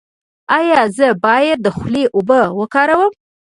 ایا 0.57 0.81
زه 0.97 1.07
باید 1.25 1.57
د 1.61 1.67
خولې 1.75 2.03
اوبه 2.15 2.41
وکاروم؟ 2.59 3.11